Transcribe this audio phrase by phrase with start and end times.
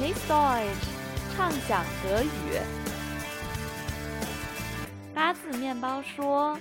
[0.00, 0.88] Genieß Deutsch，
[1.36, 2.58] 畅想德语。
[5.14, 6.58] 八字面包说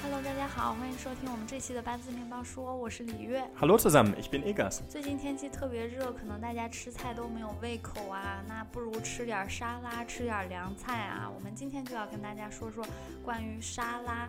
[0.00, 3.42] ：“Hello，大家好，欢迎收听我们这期的八字面包说，我是李月。
[3.58, 4.78] Hallo zusammen, ich bin Egas.
[4.88, 11.28] 最近天气特别热，可能大家吃菜都没有胃口啊，那不如吃点沙拉，吃点凉菜啊。
[11.28, 12.86] 我们今天就要跟大家说说
[13.24, 14.28] 关于沙拉。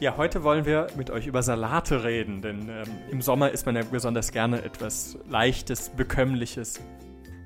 [0.00, 3.74] Ja, heute wollen wir mit euch über Salate reden, denn ähm, im Sommer isst man
[3.76, 6.80] ja besonders gerne etwas Leichtes, Bekömmliches.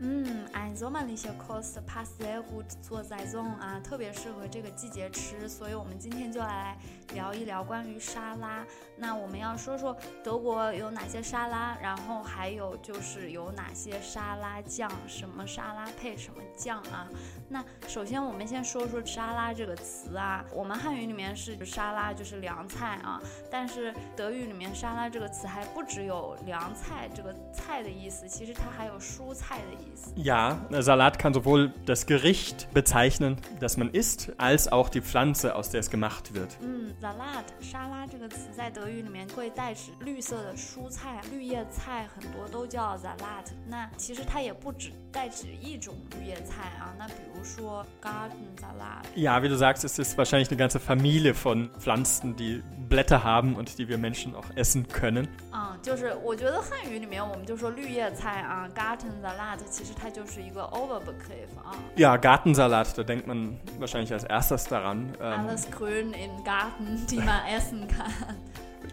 [0.05, 6.77] 嗯，ein sommerlicher Kost passt sehr gut zur Saison 啊，特别适合这个季节吃，所以我们今天就来
[7.15, 8.67] 聊一聊关于沙拉。
[8.97, 17.09] 那我们要说说德国有哪些沙拉，然后还有就是有哪些沙拉酱，什么沙拉配什么酱啊。
[17.50, 30.14] 那首先我们先说说沙拉这个词啊，我们汉语里面是沙拉就是凉菜啊，但是德语里面沙拉这个词还不只有凉菜这个菜的意思，其实它还有蔬菜的意思。
[30.16, 35.80] Ja, Salat kann sowohl das Gericht bezeichnen, das man isst, als auch die Pflanze, aus der
[35.82, 36.58] es gemacht wird.
[36.60, 43.46] 嗯，Salat 沙拉这个词在德语里面会代指绿色的蔬菜，绿叶菜很多都叫 Salat。
[43.68, 49.05] 那其实它也不只代指一种绿叶菜啊，那比如 说 garden salad。
[49.17, 53.57] Ja, wie du sagst, es ist wahrscheinlich eine ganze Familie von Pflanzen, die Blätter haben
[53.57, 55.27] und die wir Menschen auch essen können.
[55.53, 61.75] 嗯，就是我觉得汉语里面我们就说绿叶菜啊，garden salad，其实它就是一个 overbegriff 啊。
[61.97, 65.13] Ja, Gartensalat, da denkt man wahrscheinlich als erstes daran.
[65.21, 68.37] Ähm, Alles grün im Garten, die man essen kann。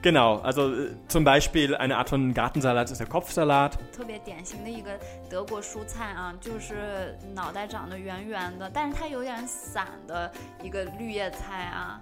[0.03, 3.77] genau, also äh, zum Beispiel eine Art von Gartensalat ist der Kopfsalat.
[3.91, 4.97] 特别典型的一个
[5.29, 12.01] 德国蔬菜啊，就是脑袋长得圆圆的，但是它有点散的一个绿叶菜啊。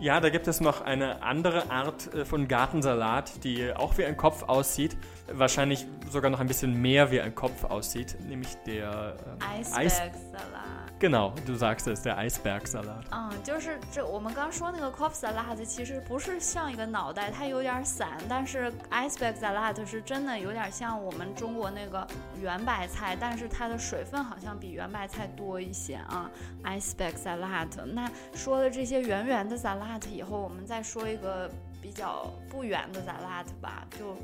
[0.00, 4.16] Ja, da gibt es noch eine andere Art äh, von Gartensalat, die auch wie ein
[4.16, 4.96] Kopf aussieht.
[5.33, 9.71] Wahrscheinlich sogar noch ein bisschen mehr wie ein Kopf aussieht, nämlich der ähm, Eis.
[9.73, 13.05] Iceberg salad，Genau, du sagst es, der Eisbergsalat.
[13.11, 22.05] 嗯，就是这我们刚说那个 Kopf Salat 其实不是像一个脑袋，它有点散，但是 Iceberg Salat 是真的有点像我们中国那个
[22.41, 26.29] 圆白菜，但是它的水分好像比圆白菜多一些啊。
[26.63, 31.49] Iceberg Salat，那说了这些圆圆的 Salat 以后，我们再说一个
[31.81, 34.17] 比较不圆的 Salat 吧，就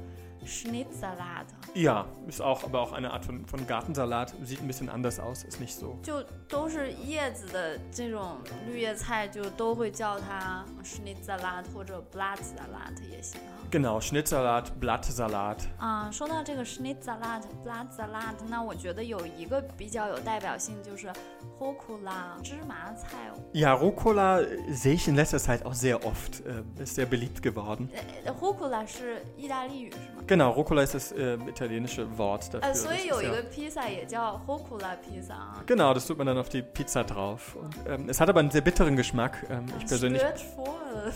[0.45, 1.47] Schnitzelsalat。
[1.75, 4.35] Ja, ist auch, aber auch eine Art von, von Gartensalat.
[4.43, 5.99] Sieht ein bisschen anders aus, ist nicht so.
[6.03, 13.61] 就都是叶子的这种绿叶菜，就都会叫它 Schnitzelsalat 或者 Blattsalat 也行啊。
[13.71, 15.59] Genau, Schnittsalat, Blattsalat.
[15.79, 21.13] 啊、说到这个 Schnitzelsalat、Blattsalat，那我觉得有一个比较有代表性，就是
[21.61, 23.31] Rucola 芝麻菜。
[23.53, 26.43] Ja, Rucola äh, sehe ich in letzter Zeit auch sehr oft.
[26.47, 27.89] Äh, ist sehr beliebt geworden.
[28.25, 30.25] 呃，Rucola 是意大利语是吗？
[30.36, 32.68] Genau, Rucola ist das äh, italienische Wort dafür.
[32.68, 33.32] Also, das ist, ja.
[33.50, 35.64] Pizza Rucola Pizza.
[35.66, 37.56] Genau, das tut man dann auf die Pizza drauf.
[37.56, 39.46] Und, ähm, es hat aber einen sehr bitteren Geschmack.
[39.50, 40.22] Ähm, ich, persönlich,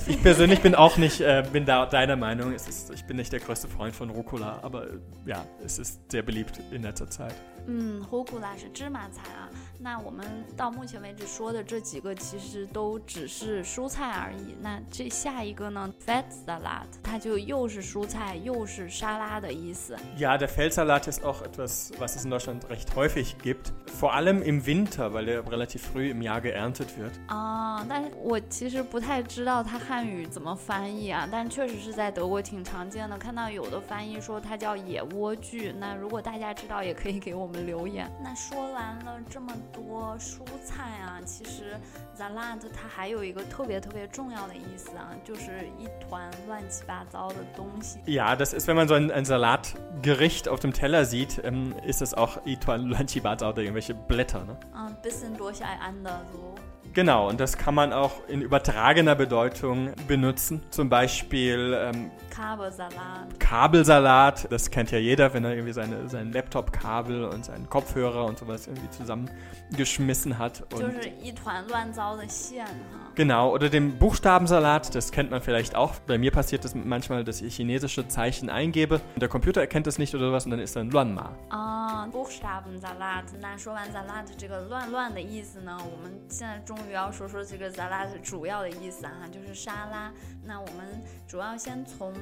[0.07, 2.53] ich persönlich bin auch nicht, äh, bin da deiner Meinung.
[2.53, 6.21] Ist, ich bin nicht der größte Freund von Rucola, aber äh, ja, es ist sehr
[6.21, 7.35] beliebt in letzter Zeit.
[7.71, 9.47] 嗯，Rucola 是芝麻菜啊。
[9.81, 10.25] 那我们
[10.57, 14.57] 到目前为止说的这几个其实都只是蔬菜而已。
[14.59, 19.95] 那这下一个呢，Fat Salad，它就又是蔬菜又是沙拉的意思。
[20.17, 23.71] Ja, der Feldsalat ist auch etwas, was es in Deutschland recht häufig gibt.
[23.85, 27.13] Vor allem im Winter, weil er relativ früh im Jahr geerntet wird.
[27.27, 33.17] 啊，但是我其实不太知道它汉语怎么翻译啊，但确实是在德国挺常见的。
[33.17, 38.09] 看到有的翻译说它叫野莴苣，那如果大家知道，也可以给我们留言。
[38.23, 41.75] 那说完了这么多蔬菜啊，其实
[42.17, 47.99] salad 它还有一个特别特别重要的意思啊，就是一团乱七八糟的东西。
[48.05, 52.13] Ja, das ist, wenn man so ein, ein Salatgericht auf dem Teller sieht, ähm, ist es
[52.13, 54.43] auch Ituan Lanchibata oder irgendwelche Blätter.
[54.45, 54.57] Ne?
[54.73, 56.55] 嗯，bisschen durcheinander so。
[56.92, 60.62] Genau, und das kann man auch in übertragener Bedeutung benutzen.
[60.70, 67.24] Zum Beispiel ähm, Kabelsalat， Kabelsalat, das kennt ja jeder, wenn er irgendwie seine, sein Laptop-Kabel
[67.24, 70.62] und seinen Kopfhörer und sowas irgendwie zusammengeschmissen hat.
[70.70, 73.10] 就 Und 是一团乱糟的线哈。
[73.16, 75.94] Genau, oder dem Buchstabensalat, das kennt man vielleicht auch.
[76.06, 79.98] Bei mir passiert das manchmal, dass ich chinesische Zeichen eingebe und der Computer erkennt das
[79.98, 81.32] nicht oder sowas und dann ist dann Luanma.
[81.50, 83.24] 啊，Buchstabensalat。
[83.40, 90.12] 那说完 salat 这个乱乱的意思呢，我们现在 终于要说说这个 salat 主要的意思啊，就是沙拉。
[90.44, 92.12] 那我们主要先从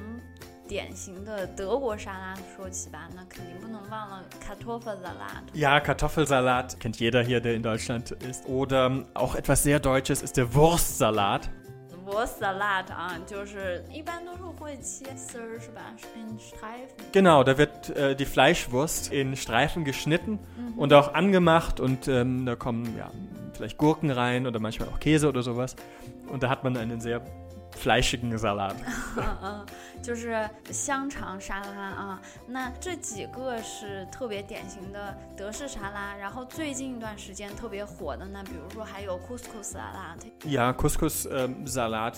[0.67, 5.53] 典型的德国沙拉说起吧，那肯定不能忘了 Kartoffelsalat。
[5.53, 8.45] Ja, Kartoffelsalat kennt jeder hier, der in Deutschland ist.
[8.47, 11.49] Oder auch etwas sehr Deutsches ist der Wurstsalat.
[12.05, 15.81] Wurstsalat 啊，就是一般都是会切丝儿是吧？
[16.15, 17.11] In Streifen.
[17.13, 20.37] Genau, da wird äh, die Fleischwurst in Streifen geschnitten
[20.75, 23.09] und auch angemacht und ähm, da kommen ja
[23.57, 25.75] vielleicht Gurken rein oder manchmal auch Käse oder sowas.
[26.27, 27.21] Und da hat man einen sehr
[27.75, 28.75] fleischigen Salat.
[29.17, 29.65] 嗯嗯，
[30.01, 32.21] 就是香肠沙拉啊。
[32.47, 42.17] 那这几个是特别典型的德式沙拉，然后最近一段时间特别火的呢，比如说还有 Couscous Salat， Ja, Couscous-Salat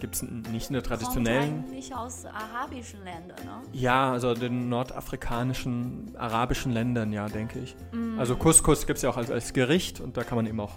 [0.00, 1.64] gibt es nicht in der kommt traditionellen.
[1.64, 3.62] eigentlich aus arabischen Ländern, ne?
[3.72, 7.74] Ja, also den nordafrikanischen, arabischen Ländern, ja, denke ich.
[8.18, 10.72] Also Couscous gibt es ja auch als, als Gericht und da kann man eben auch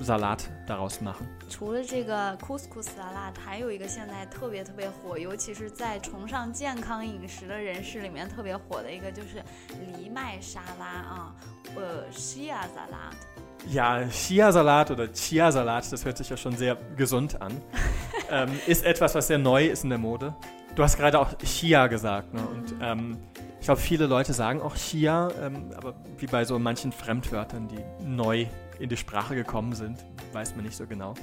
[0.00, 1.26] Salat daraus machen.
[1.50, 9.42] 除了这个 couscous salad，还有一个现在特别特别火，尤其是在崇尚健康饮食的人士里面特别火的一个就是
[9.94, 11.34] 藜麦沙拉啊，
[11.76, 13.14] 呃，shia salad。
[13.68, 17.52] Ja, Chia-Salat oder Chia-Salat, das hört sich ja schon sehr gesund an,
[18.31, 20.35] ähm, ist etwas, was sehr neu ist in der Mode.
[20.75, 22.41] Du hast gerade auch Chia gesagt, ne?
[22.41, 23.17] Und ähm,
[23.59, 28.05] ich glaube, viele Leute sagen auch Chia, ähm, aber wie bei so manchen Fremdwörtern, die
[28.05, 28.45] neu
[28.79, 31.13] in die Sprache gekommen sind, weiß man nicht so genau.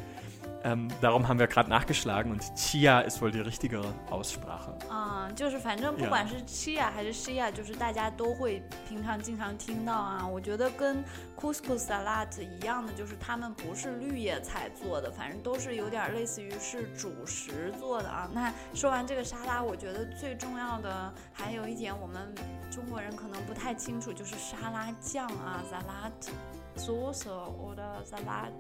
[0.64, 4.74] Ähm, darum haben wir gerade nachgeschlagen und Chia ist wohl die richtigere Aussprache.
[4.90, 10.28] 嗯，就是反正不 Yeah 管是 chia 还是 shia，就是大家都会平常经常听到啊。
[10.28, 11.06] 我觉得跟
[11.40, 18.28] couscous salad 一样的，就是他们不是绿叶菜做的，反正都是有点类似于是主食做的啊。
[18.34, 22.34] 那说完这个沙拉，我觉得最重要的还有一点，我们
[22.70, 26.30] 中国人可能不太清楚，就是沙拉酱啊，salad
[26.76, 28.52] Soße oder Salat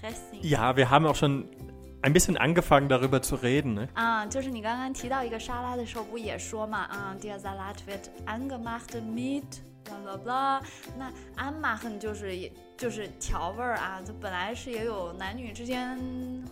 [0.00, 0.40] Dressing。
[0.42, 1.48] Ja, wir haben auch schon
[2.02, 3.74] ein bisschen angefangen darüber zu reden.
[3.74, 3.88] Ne?
[3.94, 6.78] 啊，就是你刚刚提到一个沙拉的时候，不也说嘛？
[6.88, 9.44] 啊，der Salat wird angemacht mit
[9.84, 10.60] blah blah blah。
[10.98, 15.96] 那 anmachen 就是也就是调味儿啊，它本来是也有男女之间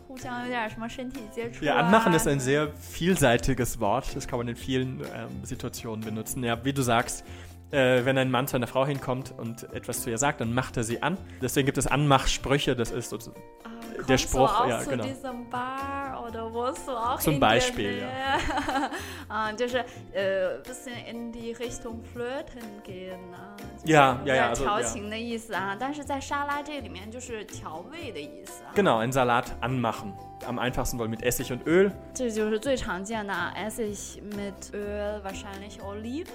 [0.07, 1.83] 互相有点什么身体接触 Ja, 啊。
[1.83, 4.15] anmachen ist ein sehr vielseitiges Wort.
[4.15, 6.45] Das kann man in vielen ähm, Situationen benutzen.
[6.45, 7.25] Ja, wie du sagst,
[7.71, 10.77] äh, wenn ein Mann zu einer Frau hinkommt und etwas zu ihr sagt, dann macht
[10.77, 11.17] er sie an.
[11.41, 12.75] Deswegen gibt es Anmachsprüche.
[12.75, 13.69] Das ist sozusagen Ah,
[14.09, 15.05] der kommst Spruch, du auch ja, zu genau.
[15.05, 18.91] diesem Bar oder wohnst du auch Zum in Beispiel, der Nähe?
[19.29, 19.85] 啊，就是
[20.15, 23.55] 呃，bisschen in die Richtung flirten gehen 啊。
[23.85, 24.83] 就是 Ja, 有 ja, ja, 点 also, 调 ja.
[24.83, 28.73] 情的意思啊，但是在沙拉这里面就是调味的意思啊。
[28.75, 30.13] Genau, ein Salat anmachen.
[30.47, 31.93] Am einfachsten wohl mit Essig und Öl.
[32.15, 36.27] 这就是最常见的啊，Essig mit Öl, wahrscheinlich Oliven。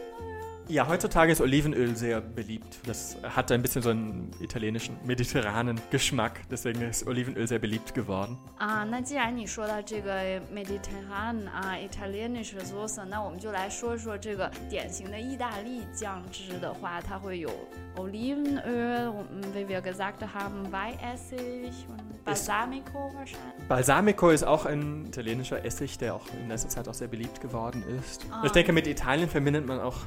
[0.69, 2.79] Ja, heutzutage ist Olivenöl sehr beliebt.
[2.87, 6.39] Das hat ein bisschen so einen italienischen, mediterranen Geschmack.
[6.49, 8.35] Deswegen ist Olivenöl sehr beliebt geworden.
[8.57, 17.51] 啊，那既然你说到这个 Mediterranean 啊，Italienische Soße，那我们就来说说这个典型的意大利酱汁的话，它会有
[17.95, 23.67] Olivenöl，嗯，wie wir gesagt haben, Weihessig und Balsamico wahrscheinlich。
[23.67, 27.83] Balsamico ist auch ein italienischer Essig, der auch in letzter Zeit auch sehr beliebt geworden
[27.99, 28.25] ist.
[28.31, 28.39] Ah.
[28.39, 29.97] Und ich denke, mit Italien verbindet man auch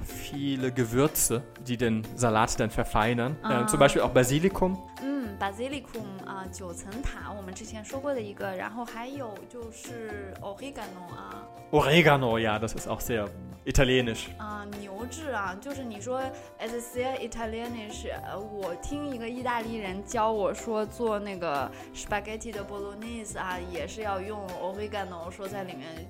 [0.53, 3.37] viele Gewürze, die den Salat dann verfeinern.
[3.43, 3.63] Ah.
[3.63, 4.79] Äh, zum Beispiel auch Basilikum.
[5.03, 11.45] 嗯，Basilicum 啊，九层塔，我们之前说过的一个，然后还有就是 Oregano 啊。
[11.71, 13.29] Oregano, ja, das ist auch sehr
[13.65, 14.29] italienisch.
[14.39, 16.21] 啊、牛至啊，就是你说
[16.59, 26.09] es ist sehr italienisch，呃，我听一个意大利人教我说做那个 spaghetti 的 bolognese 啊，也是要用 oregano 说在里面。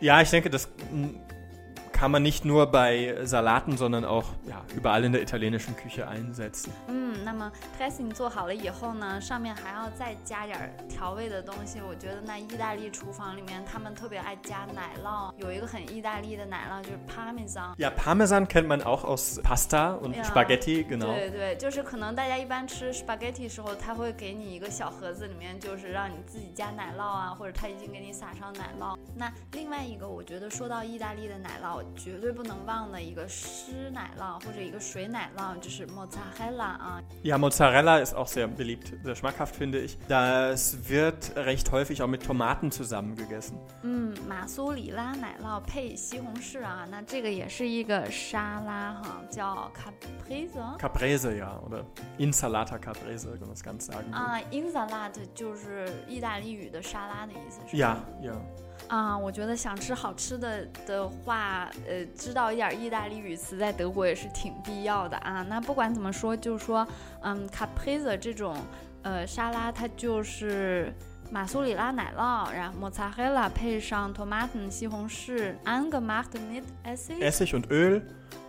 [0.00, 1.14] Ja, ich denke, das mm,
[1.92, 6.70] kann man nicht nur bei Salaten, sondern auch ja, überall in der italienischen Küche einsetzen.
[6.88, 11.80] 嗯，那么 dressing 做好了以后呢，上面还要再加点儿调味的东西。
[11.80, 17.74] 我觉得那意大利厨房里面他们特别爱加奶酪，有一个很意大利的奶酪就是 parmesan。
[17.78, 20.22] Ja, Parmesan kennt man auch aus Pasta und Ja.
[20.22, 21.14] Spaghetti, genau.
[21.14, 28.98] 对对，就是可能大家一般吃 spaghetti 时候，他会给你一个小盒子，里面就是让你自己加奶酪啊，或者他已经给你撒上奶酪。
[29.14, 37.02] 那另外一个，我觉得说到意大利的奶酪， 绝对不能忘的一个湿奶酪或者一个水奶酪，就是 mozzarella 啊。
[37.22, 39.96] Ja, Mozzarella ist auch sehr beliebt, sehr schmackhaft, finde ich.
[40.08, 43.56] Das wird recht häufig auch mit Tomaten zusammen gegessen.
[43.82, 50.78] 嗯，马苏里拉奶酪配西红柿啊，那这个也是一个沙拉哈，叫 caprese。
[50.78, 51.84] Caprese, ja, oder
[52.18, 54.14] Insalata Caprese, wenn man es ganz sagen will.
[54.14, 57.98] 啊 i n s a l a t 就是意大利语的沙拉的意思，是吧？
[58.22, 58.32] Ja, ja.
[58.87, 65.45] 啊，我觉得想吃好吃的的话，呃，知道一点意大利语词在德国也是挺必要的啊。
[65.49, 66.85] 那不管怎么说，就是说，
[67.21, 68.55] 嗯，caprese 这种
[69.03, 70.93] 呃沙拉，它就是
[71.31, 77.21] 马苏里拉奶酪，然后莫扎黑拉配上 tomaten 西红柿，angemacht mit Essig。
[77.21, 78.01] Essig und Öl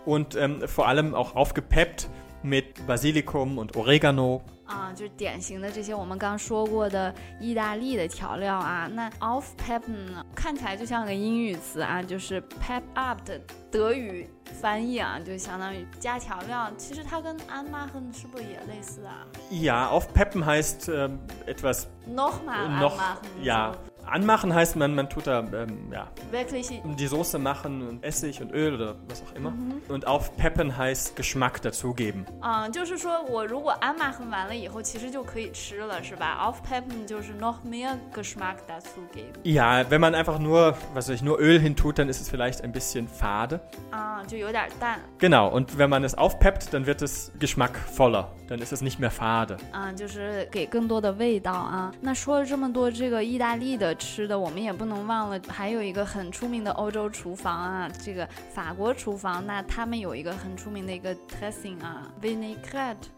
[0.05, 2.09] und ähm, vor allem auch aufgepeppt
[2.41, 8.89] mit Basilikum und Oregano 啊，就是典型的这些我们刚说过的意大利的调料啊。
[8.91, 13.39] 那 off pepper 呢，看起来就像个英语词啊，就是 pep up 的
[13.71, 14.29] 德语
[14.61, 16.71] 翻译啊，就相当于加调料。
[16.77, 22.97] 其实它跟 anmachen 是不是也类似啊 Ja, aufpeppen heißt ähm, etwas？nochmal noch.
[22.97, 23.43] anmachen。
[23.43, 23.73] Ja,
[24.10, 28.52] anmachen heißt, man, man tut da ähm, ja, Wirklich die Soße machen und Essig und
[28.52, 29.50] Öl oder was auch immer.
[29.50, 29.82] Mhm.
[29.88, 32.24] Und aufpeppen heißt Geschmack dazugeben.
[32.40, 36.38] 嗯，就是说我如果 anmachen 完了以后，其实就可以吃了，是吧？
[36.40, 41.38] aufpeppen 就是 noch mehr Geschmack dazu geben， Ja, wenn man einfach nur, was weiß ich, nur
[41.38, 43.60] Öl hintut, dann ist es vielleicht ein bisschen fade.
[43.90, 45.00] 啊，就有点淡。
[45.18, 48.28] Genau, und wenn man es aufpeppt, dann wird es geschmackvoller.
[48.48, 49.58] Dann ist es nicht mehr fade.
[49.72, 51.92] 啊，就是给更多的味道啊。
[52.00, 59.44] 那说了这么多这个意大利的 吃的，我们也不能忘了，还有一个很出名的欧洲厨房啊，这个法国厨房。
[59.44, 63.08] 那他们有一个很出名的一个 dressing 啊，vinaigrette。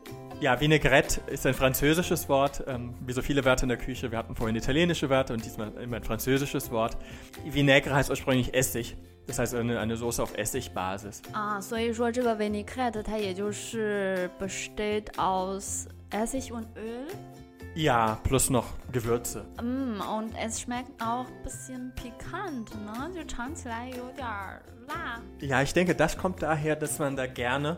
[0.40, 2.64] Ja, Vinaigrette ist ein französisches Wort.
[2.66, 4.10] Ähm, wie so viele Wörter in der Küche.
[4.10, 6.96] Wir hatten vorhin italienische Wörter und diesmal immer ein französisches Wort.
[7.44, 8.96] Vinaigrette heißt ursprünglich Essig.
[9.26, 11.20] Das heißt eine, eine Soße auf Essigbasis.
[11.34, 17.06] 啊，所以说这个 vinaigrette 它也就是 besteht aus Essig und Öl。
[17.75, 19.45] Ja, plus noch Gewürze.
[19.61, 23.11] Mm, und es schmeckt auch ein bisschen pikant, ne?
[23.13, 23.25] Sie
[25.41, 27.77] Ja, ich denke, das kommt daher, dass man da gerne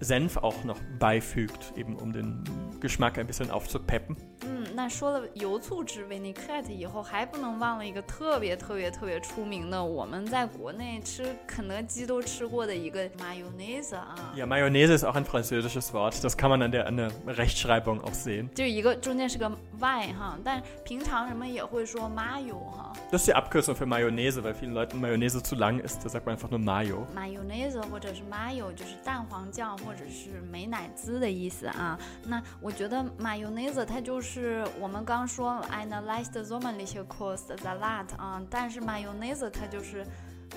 [0.00, 2.42] Senf auch noch beifügt, eben um den
[2.80, 4.16] Geschmack ein bisschen aufzupeppen.
[4.42, 4.55] Mm.
[4.76, 16.22] 那说了油醋汁 vinaigrette 以后，还不能忘了一个特别特别特别出名的，我们在国内吃肯德基都吃过的一个 mayonnaise 啊，Ja, Mayonnaise ist auch ein französisches Wort.
[16.22, 18.50] Das kann man an der, an der Rechtschreibung auch sehen.
[18.54, 25.42] 就一个中间是个 y 哈，但平常人们也会说 mayo 哈 Das ist die Abkürzung für Mayonnaise, weil vielen Leuten Mayonnaise
[25.42, 26.04] zu lang ist.
[26.04, 27.06] Da sagt man einfach nur Mayo.
[27.14, 31.98] mayonnaise 或者是 mayo 就是蛋黄酱或者是美乃滋的意思啊。
[32.26, 40.05] 那我觉得 mayonnaise 它就是我们刚说 eine leichte sommerliche Kost Salat 啊，但是 mayonnaise 它就是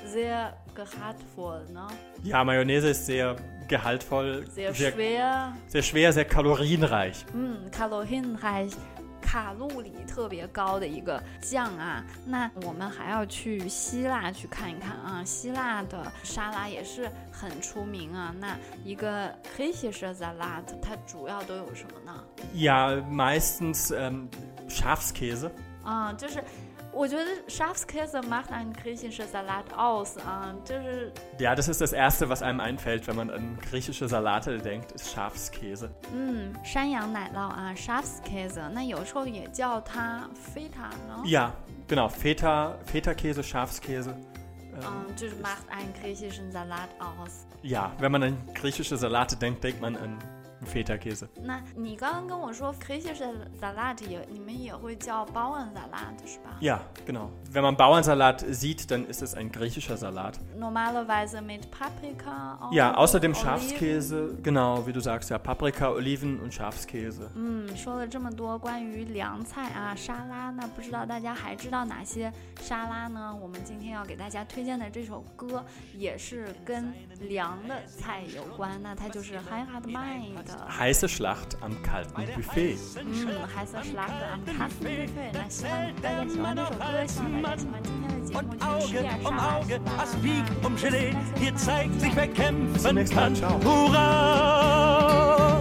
[0.06, 1.88] sehr gehaltvoll 呢，
[2.24, 3.36] Ja, Mayonnaise ist sehr
[3.68, 5.52] gehaltvoll, sehr sehr, schwer。
[5.68, 7.24] sehr schwer, sehr kalorienreich.
[7.32, 8.36] 嗯，kalorien
[9.31, 12.03] 卡路里特别高的一个酱啊。
[12.25, 18.33] 那我们还要去希腊去看一看啊，希腊的沙拉也是很出名啊。
[18.39, 22.23] 那一个 griechische Salat 它主要都有什么呢
[22.55, 24.29] ？Ja, meistens ähm,
[24.67, 25.51] Schafskäse.
[25.83, 26.43] 啊，就是
[26.92, 31.12] 我觉得 Schafskäse macht ein griechischer Salat aus 啊，就是。
[31.40, 35.12] Ja, das ist das Erste, was einem einfällt, wenn man an griechische Salate denkt, ist
[35.12, 35.90] Schafskäse.
[36.12, 41.22] 嗯，山羊奶酪啊，Schafskäse，那有时候也叫它 feta 呢。
[41.24, 41.52] Ja,
[41.88, 44.14] genau, Feta, Feta-Käse, Schafskäse.
[44.76, 47.46] Ähm, 嗯，就是 macht einen griechischen Salat aus。
[47.62, 50.18] ja, wenn man an griechische Salate denkt, denkt man an
[50.64, 51.26] Feta-Käse.
[51.42, 56.56] 那你刚刚跟我说 griechische Salat 也你们也会叫 Bauernsalat 是吧？
[56.60, 57.28] Ja, genau.
[57.52, 60.38] Wenn man Bauernsalat sieht, dann ist es ein griechischer Salat.
[60.56, 62.58] Normalerweise mit Paprika.
[62.60, 63.44] auch Ja, außerdem Oliven.
[63.44, 67.28] Schafskäse, genau, wie du sagst, ja, Paprika, Oliven und Schafskäse.
[67.34, 73.36] 嗯，说了这么多关于凉菜啊、沙拉，那不知道大家还知道哪些沙拉呢？
[73.38, 80.79] 我们今天要给大家推荐的这首歌也是跟凉的菜有关，那它就是 Heirat Mai da.
[80.79, 82.77] Heiße Schlacht am kalten Buffet.
[83.55, 85.09] Heiße Schlacht am kalten Buffet.
[88.33, 93.35] Und Auge um Auge, Aspik um Gelee, hier zeigt sich, wer kämpfen kann.
[93.63, 95.59] Hurra!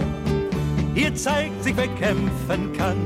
[0.93, 2.97] Hier zeigt sich, wer kämpfen kann.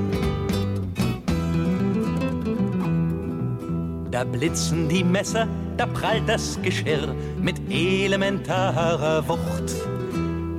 [4.12, 5.48] Da blitzen die Messer,
[5.78, 9.93] da prallt das Geschirr mit elementarer Wucht.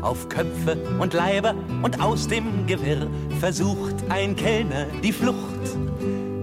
[0.04, 3.06] Auf Köpfe und Leiber und aus dem Gewirr
[3.40, 5.38] versucht ein Kellner die Flucht.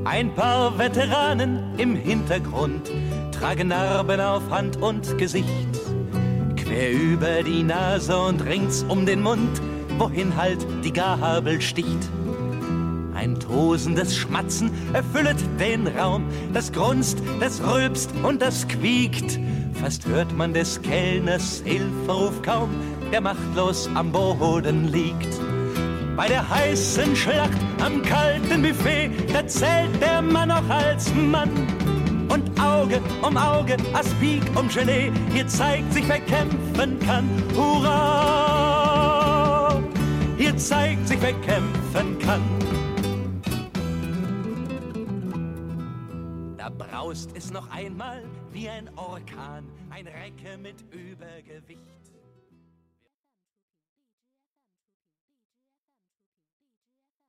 [0.04, 2.90] Ein paar Veteranen im Hintergrund
[3.32, 5.46] tragen Narben auf Hand und Gesicht.
[6.56, 9.62] Quer über die Nase und rings um den Mund,
[10.00, 12.10] wohin halt die Gabel sticht.
[13.14, 19.40] Ein tosendes Schmatzen erfüllet den Raum, das grunzt, das rülpst und das quiekt.
[19.76, 22.70] Fast hört man des Kellners Hilferuf kaum,
[23.12, 25.40] der machtlos am Boden liegt.
[26.16, 31.50] Bei der heißen Schlacht am kalten Buffet, da zählt der Mann noch als Mann.
[32.30, 37.28] Und Auge um Auge, Aspik um Gelee, hier zeigt sich, wer kämpfen kann.
[37.56, 39.02] Hurra!
[40.38, 42.42] Hier zeigt sich, wer kämpfen kann.
[46.58, 52.01] Da braust es noch einmal wie ein Orkan, ein Recke mit Übergewicht.